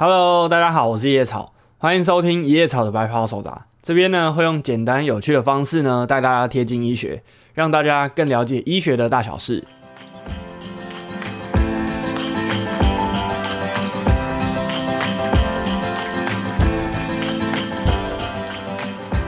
[0.00, 3.66] Hello，大家好，我是野草，欢迎收听野草的白袍手札。
[3.82, 9.64] 这边呢会用简单有趣的方式呢带大家贴近医学，让大家更了解医学的大小事。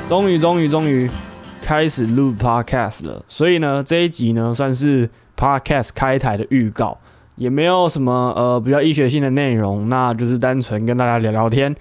[0.08, 1.10] 终于，终于，终于
[1.60, 3.24] 开始录 Podcast 了。
[3.26, 7.00] 所以呢，这一集呢算是 Podcast 开台的预告，
[7.36, 11.74] 也没有什么呃比较医学性的内容，那就是单纯跟大家聊聊天。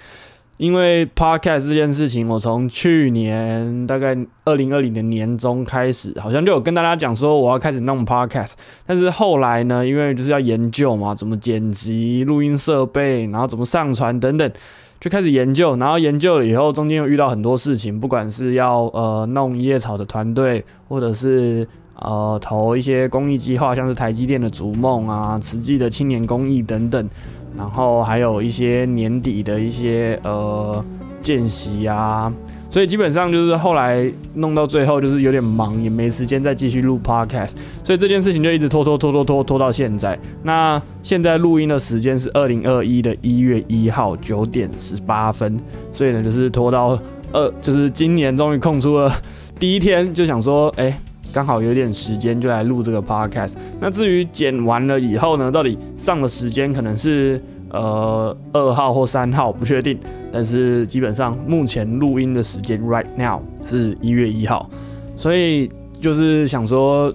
[0.57, 8.55] 因为 Podcast 这件事情，我从去年大概二零二零年年中开始，好像就有跟大家讲说我要开始弄 Podcast。
[8.85, 14.51] 但是后来呢，因为就是要研究嘛，怎么剪辑、录音设备，然后怎么上传等等。
[14.99, 21.65] 就开始研究，然后研究了以后，中间又遇到很多事情，不管是要呃弄一叶草的团队，或者是
[22.01, 27.09] 呃投一些公益计划，像是台积电的逐梦啊、慈济的青年公益等等，
[27.57, 30.83] 然后还有一些年底的一些呃
[31.21, 32.31] 见习啊。
[32.71, 40.15] 所以基本上就是后来弄到最后，就是有点忙，也没时间再继续录 podcast，所以这件事情就一直拖拖拖拖拖拖到现在。
[40.43, 45.59] 那现在录音的时间是二零二一的一月一号九点十八分，
[45.91, 46.89] 所以呢就是拖到
[47.31, 49.11] 二，就是今年终于空出了
[49.57, 50.95] 第一天，就想说，哎，
[51.31, 53.55] 刚好有点时间就来录这个 podcast。
[53.79, 57.41] 那至于剪完了以后呢，到底上的时间可能是。
[57.71, 59.95] 呃，二号或三号不确定，
[60.31, 64.67] 但是基本上目前录音的时间 right now 是一月一号，
[65.15, 67.13] 所以就是想说，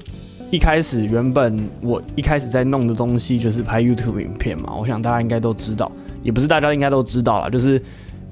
[0.53, 5.91] 一开始原本我一开始在弄的东西就是拍 YouTube 影片嘛，我想大家应该都知道，
[6.23, 7.83] 也不是大家应该都知道了，就是。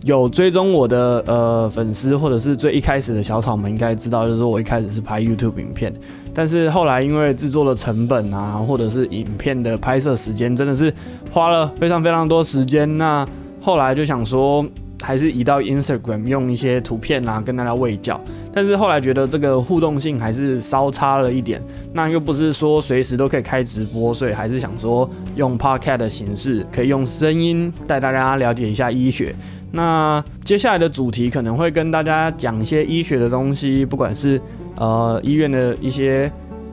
[0.04, 5.94] 有追踪我的呃粉丝，或者是最一开始的小草们，应该知道，就是说我一开始是拍 YouTube 影片，
[6.34, 10.92] 但是后来因为制作的成本啊，或者是影片的拍摄时间，真的是
[11.30, 12.98] 花了非常非常多时间。
[12.98, 13.26] 那
[13.60, 14.66] 后来就想说，
[15.00, 18.20] 还是移到 Instagram 用一些图片啊，跟大家喂教。
[18.52, 29.34] 但是后来觉得这个互动性还是稍差了一点，那又不是说随时都可以开直播，所以还是想说用 Podcast 的形式，可以用声音带大家了解一下医学。
[29.70, 34.38] 那接下来的主题可能会跟大家讲一些医学的东西，不管是
[34.76, 36.30] 呃医院的一些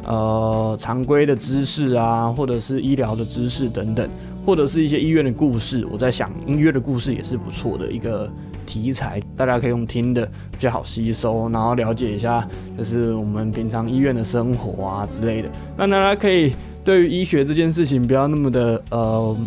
[0.09, 4.09] 呃常规的知识啊，或者是医疗的知识等等，
[4.45, 5.87] 或者是一些医院的故事。
[5.89, 8.29] 我在想，音乐的故事也是不错的一个
[8.65, 12.45] 题材，大家可以用听的比较好吸收，然后了解一下
[12.77, 16.53] 就是我们平常医院的生活啊之类的，让大家可以
[16.83, 19.37] 对于医学这件事情不要那么的呃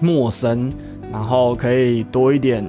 [0.00, 0.72] 陌生。
[1.12, 2.66] 然后可以多一点，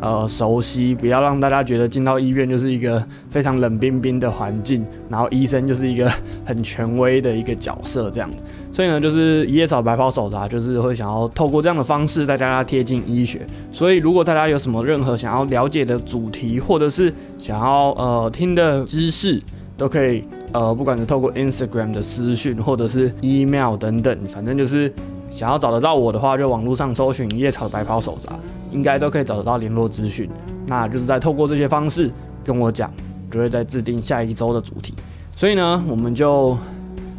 [0.00, 6.10] 呃，熟悉，不要让大家觉得进到医院就是一个非常冷冰冰的环境，然后医生就是一个
[6.44, 8.44] 很权威的一个角色这样子。
[8.72, 13.46] 所以呢，就是一夜草白袍手札，就是会想要透过这样的方式带大家贴近医学。
[13.72, 19.40] 所以如果大家有什么任何想要了解的主题，或者是想要呃听的知识，
[19.76, 24.92] 都可以呃，不管是透过 Instagram 的私讯，或者是 email 等等，反正就是。
[25.28, 28.30] 想要找得到我的话，就网络上搜寻“叶草白袍手札”，
[28.70, 30.28] 应该都可以找得到联络资讯。
[30.66, 32.10] 那就是在透过这些方式
[32.44, 32.90] 跟我讲，
[33.30, 34.94] 就会在制定下一周的主题。
[35.36, 36.56] 所以呢，我们就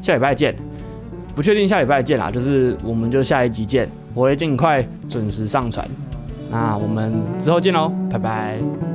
[0.02, 0.56] 下礼拜见。
[1.36, 5.86] 不确定下礼拜见啦，就是我们就下一集见，我会尽快准时上传。
[6.50, 8.95] 那我们之后见喽，拜拜。